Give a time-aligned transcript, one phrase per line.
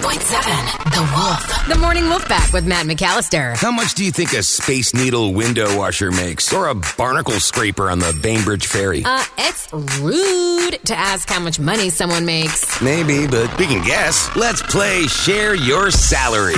[0.00, 1.68] 100.7 The Wolf.
[1.68, 3.54] The Morning Wolf Pack with Matt McAllister.
[3.56, 6.52] How much do you think a Space Needle window washer makes?
[6.54, 9.02] Or a barnacle scraper on the Bainbridge Ferry?
[9.04, 12.80] Uh, it's rude to ask how much money someone makes.
[12.80, 14.34] Maybe, but we can guess.
[14.36, 16.54] Let's play Share Your Salary.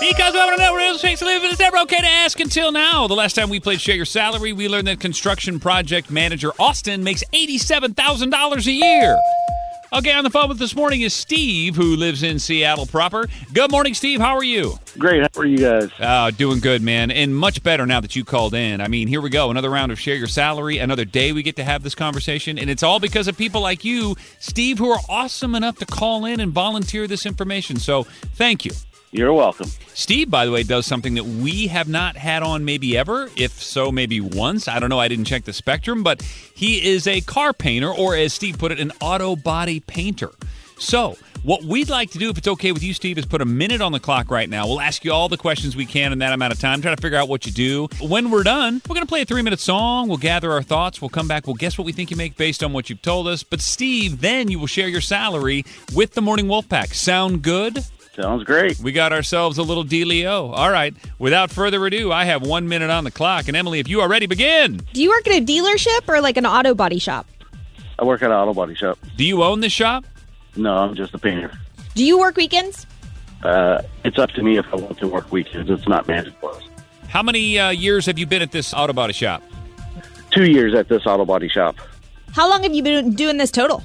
[0.00, 2.38] Because we want to know real estate to live, but it's never okay to ask
[2.38, 3.08] until now.
[3.08, 7.02] The last time we played Share Your Salary, we learned that construction project manager Austin
[7.02, 9.18] makes $87,000 a year.
[9.94, 13.26] Okay, on the phone with this morning is Steve, who lives in Seattle proper.
[13.52, 14.20] Good morning, Steve.
[14.20, 14.78] How are you?
[14.96, 15.20] Great.
[15.20, 15.90] How are you guys?
[16.00, 18.80] Uh, doing good, man, and much better now that you called in.
[18.80, 19.50] I mean, here we go.
[19.50, 20.78] Another round of Share Your Salary.
[20.78, 23.84] Another day we get to have this conversation, and it's all because of people like
[23.84, 27.76] you, Steve, who are awesome enough to call in and volunteer this information.
[27.76, 28.72] So thank you.
[29.14, 29.68] You're welcome.
[29.92, 33.28] Steve, by the way, does something that we have not had on maybe ever.
[33.36, 34.68] If so, maybe once.
[34.68, 34.98] I don't know.
[34.98, 38.72] I didn't check the spectrum, but he is a car painter, or as Steve put
[38.72, 40.30] it, an auto body painter.
[40.78, 43.44] So, what we'd like to do, if it's okay with you, Steve, is put a
[43.44, 44.66] minute on the clock right now.
[44.66, 47.00] We'll ask you all the questions we can in that amount of time, try to
[47.00, 47.88] figure out what you do.
[48.00, 50.08] When we're done, we're going to play a three minute song.
[50.08, 51.02] We'll gather our thoughts.
[51.02, 51.46] We'll come back.
[51.46, 53.42] We'll guess what we think you make based on what you've told us.
[53.42, 56.94] But, Steve, then you will share your salary with the Morning Wolf Pack.
[56.94, 57.84] Sound good?
[58.14, 58.78] Sounds great.
[58.78, 60.52] We got ourselves a little dealio.
[60.52, 60.94] All right.
[61.18, 63.48] Without further ado, I have one minute on the clock.
[63.48, 64.82] And Emily, if you are ready, begin.
[64.92, 67.26] Do you work at a dealership or like an auto body shop?
[67.98, 68.98] I work at an auto body shop.
[69.16, 70.04] Do you own this shop?
[70.56, 71.50] No, I'm just a painter.
[71.94, 72.86] Do you work weekends?
[73.42, 75.70] Uh, it's up to me if I want to work weekends.
[75.70, 76.62] It's not mandatory.
[77.08, 79.42] How many uh, years have you been at this auto body shop?
[80.30, 81.76] Two years at this auto body shop.
[82.32, 83.82] How long have you been doing this total?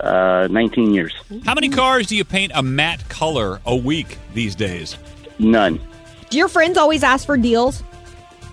[0.00, 1.14] Uh, 19 years.
[1.44, 4.96] How many cars do you paint a matte color a week these days?
[5.38, 5.80] None.
[6.28, 7.82] Do your friends always ask for deals?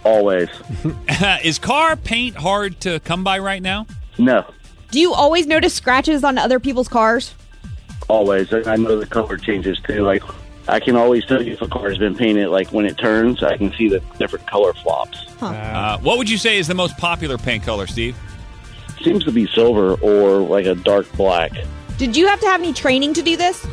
[0.03, 0.49] Always.
[1.43, 3.87] Is car paint hard to come by right now?
[4.17, 4.45] No.
[4.91, 7.33] Do you always notice scratches on other people's cars?
[8.07, 8.53] Always.
[8.53, 10.03] I know the color changes too.
[10.03, 10.23] Like,
[10.67, 12.49] I can always tell you if a car has been painted.
[12.49, 15.25] Like, when it turns, I can see the different color flops.
[15.41, 18.15] Uh, what would you say is the most popular paint color, Steve?
[19.03, 21.51] Seems to be silver or like a dark black.
[21.97, 23.65] Did you have to have any training to do this?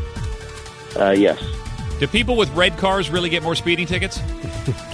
[0.96, 1.40] Uh, yes.
[2.00, 4.20] Do people with red cars really get more speeding tickets?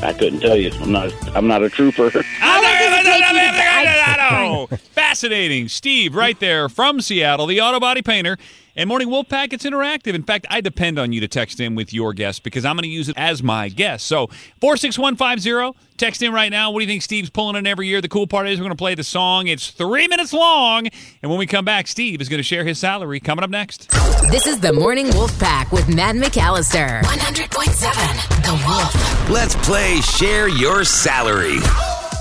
[0.02, 0.70] I couldn't tell you.
[0.80, 1.12] I'm not.
[1.36, 2.10] I'm not a trooper.
[2.10, 4.80] How long does it take you to get
[5.16, 5.69] fascinating.
[5.69, 8.36] Steve, right there from Seattle, the auto body painter.
[8.78, 10.12] And Morning Wolf Pack, it's interactive.
[10.14, 12.82] In fact, I depend on you to text in with your guest because I'm going
[12.82, 14.04] to use it as my guest.
[14.06, 14.26] So
[14.60, 16.70] 46150, text in right now.
[16.70, 18.03] What do you think Steve's pulling in every year?
[18.03, 19.47] The cool part is we're going to play the song.
[19.47, 20.88] It's three minutes long.
[21.22, 23.19] And when we come back, Steve is going to share his salary.
[23.19, 23.88] Coming up next.
[24.31, 27.03] This is the Morning Wolf Pack with Matt McAllister.
[27.03, 29.31] 100.7 The Wolf.
[29.31, 31.56] Let's play Share Your Salary.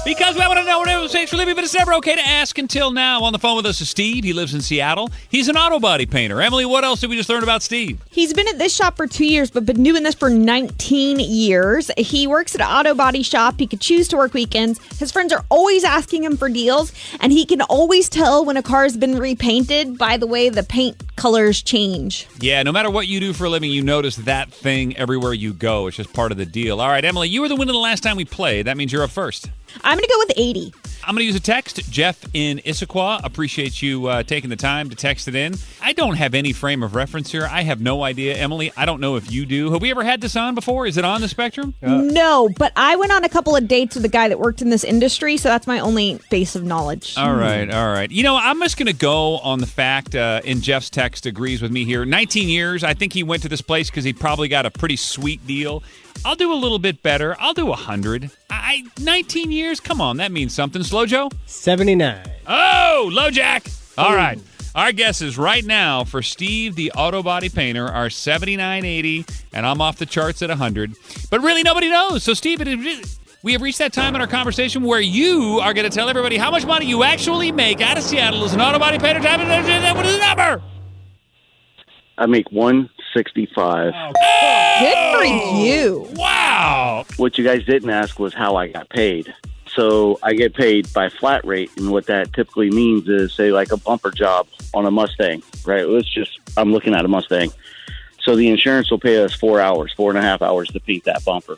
[0.06, 2.22] Because we want to know what it takes for living, but it's never okay to
[2.22, 3.24] ask until now.
[3.24, 4.24] On the phone with us is Steve.
[4.24, 5.10] He lives in Seattle.
[5.30, 6.44] He's an auto body painter.
[6.44, 8.00] Emily, what else did we just learn about Steve?
[8.12, 11.90] He's been at this shop for two years, but been doing this for 19 years.
[11.98, 13.56] He works at an auto body shop.
[13.58, 14.80] He could choose to work weekends.
[15.00, 18.64] His friends are always asking him for deals, and he can always tell when a
[18.64, 22.28] car has been repainted by the way the paint colors change.
[22.40, 25.54] Yeah, no matter what you do for a living, you notice that thing everywhere you
[25.54, 25.88] go.
[25.88, 26.82] It's just part of the deal.
[26.82, 28.68] All right, Emily, you were the winner the last time we played.
[28.68, 29.50] That means you're up first.
[29.84, 30.74] I'm going to go with 80.
[31.06, 31.90] I'm going to use a text.
[31.92, 35.56] Jeff in Issaquah, appreciate you uh, taking the time to text it in.
[35.82, 37.48] I don't have any frame of reference here.
[37.50, 38.36] I have no idea.
[38.36, 39.72] Emily, I don't know if you do.
[39.72, 40.88] Have we ever had this on before?
[40.88, 41.76] Is it on the spectrum?
[41.82, 44.70] No, but I went on a couple of dates with a guy that worked in
[44.70, 47.18] this industry, so that's my only base of knowledge.
[47.18, 48.10] All right, all right.
[48.10, 51.62] You know, I'm just going to go on the fact, uh, and Jeff's text agrees
[51.62, 52.06] with me here.
[52.06, 52.84] 19 years.
[52.84, 55.84] I think he went to this place because he probably got a pretty sweet deal.
[56.24, 57.36] I'll do a little bit better.
[57.40, 58.32] I'll do 100.
[58.50, 59.80] I 19 years.
[59.80, 60.84] Come on, that means something.
[60.84, 61.30] Slow Joe.
[61.46, 62.24] 79.
[62.48, 63.68] Oh, low jack.
[63.98, 64.40] All right.
[64.74, 69.98] Our guesses right now for Steve, the auto body painter, are 79.80, and I'm off
[69.98, 70.94] the charts at 100.
[71.30, 72.24] But really, nobody knows.
[72.24, 75.74] So, Steve, it is- we have reached that time in our conversation where you are
[75.74, 78.60] going to tell everybody how much money you actually make out of Seattle as an
[78.60, 79.22] auto body painter.
[79.22, 80.62] What is the number?
[82.18, 83.94] I make one sixty five.
[83.96, 84.78] Oh!
[84.80, 86.08] Good for you.
[86.16, 87.06] Wow.
[87.18, 89.34] What you guys didn't ask was how I got paid.
[89.68, 93.72] So I get paid by flat rate, and what that typically means is, say, like
[93.72, 95.88] a bumper job on a Mustang, right?
[95.88, 97.52] Let's just, I'm looking at a Mustang.
[98.22, 101.04] So the insurance will pay us four hours, four and a half hours to paint
[101.04, 101.58] that bumper.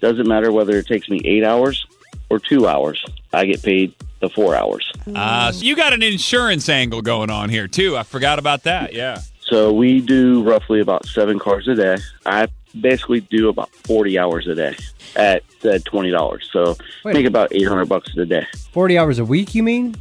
[0.00, 1.86] Doesn't matter whether it takes me eight hours
[2.30, 3.04] or two hours.
[3.32, 4.90] I get paid the four hours.
[5.14, 7.96] Uh, so you got an insurance angle going on here, too.
[7.96, 8.94] I forgot about that.
[8.94, 9.20] Yeah.
[9.54, 11.98] So we do roughly about seven cars a day.
[12.26, 12.48] I
[12.80, 14.76] basically do about 40 hours a day
[15.14, 16.42] at uh, $20.
[16.50, 17.14] So Wait.
[17.14, 18.48] make about 800 bucks a day.
[18.72, 19.94] 40 hours a week, you mean?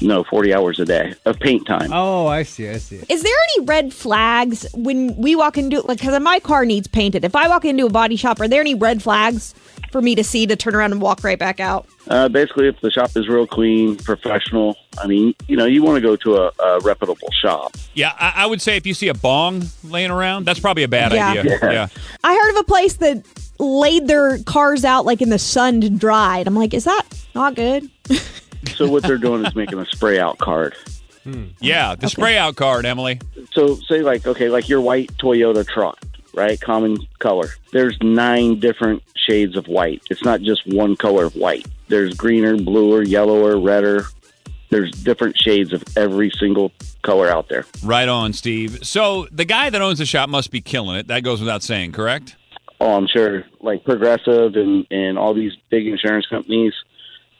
[0.00, 1.92] No, 40 hours a day of paint time.
[1.92, 2.68] Oh, I see.
[2.68, 3.00] I see.
[3.08, 7.24] Is there any red flags when we walk into like because my car needs painted?
[7.24, 9.54] If I walk into a body shop, are there any red flags
[9.92, 11.86] for me to see to turn around and walk right back out?
[12.08, 15.96] Uh, basically, if the shop is real clean, professional, I mean, you know, you want
[15.96, 17.76] to go to a, a reputable shop.
[17.94, 20.88] Yeah, I, I would say if you see a bong laying around, that's probably a
[20.88, 21.30] bad Yeah.
[21.30, 21.58] idea.
[21.62, 21.70] Yeah.
[21.72, 21.86] yeah.
[22.24, 23.24] I heard of a place that
[23.58, 26.38] laid their cars out like in the sun to dry.
[26.38, 27.04] And I'm like, is that
[27.34, 27.88] not good?
[28.74, 30.74] So what they're doing is making a spray out card.
[31.60, 33.20] Yeah, the spray out card, Emily.
[33.52, 35.98] So say like okay, like your white Toyota truck,
[36.36, 36.60] right?
[36.60, 37.48] Common color.
[37.72, 40.02] There's nine different shades of white.
[40.10, 41.66] It's not just one color of white.
[41.88, 44.04] There's greener, bluer, yellower, redder.
[44.70, 46.72] There's different shades of every single
[47.02, 47.64] color out there.
[47.82, 48.86] Right on, Steve.
[48.86, 51.06] So the guy that owns the shop must be killing it.
[51.08, 52.36] That goes without saying, correct?
[52.80, 56.74] Oh, I'm sure like Progressive and, and all these big insurance companies,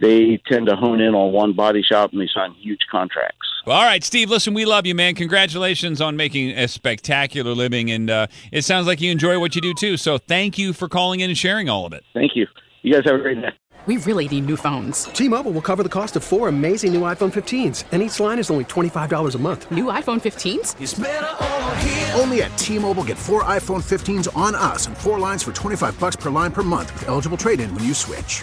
[0.00, 3.45] they tend to hone in on one body shop and they sign huge contracts.
[3.66, 4.30] Well, all right, Steve.
[4.30, 5.16] Listen, we love you, man.
[5.16, 9.60] Congratulations on making a spectacular living, and uh, it sounds like you enjoy what you
[9.60, 9.96] do too.
[9.96, 12.04] So, thank you for calling in and sharing all of it.
[12.14, 12.46] Thank you.
[12.82, 13.48] You guys have a great day.
[13.86, 15.04] We really need new phones.
[15.04, 18.50] T-Mobile will cover the cost of four amazing new iPhone 15s, and each line is
[18.50, 19.70] only $25 a month.
[19.70, 22.20] New iPhone 15s?
[22.20, 26.16] Only at T-Mobile get four iPhone 15s on us and four lines for 25 bucks
[26.16, 28.42] per line per month with eligible trade-in when you switch.